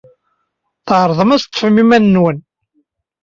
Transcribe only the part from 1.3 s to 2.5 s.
ad teḍḍfem iman-nwen.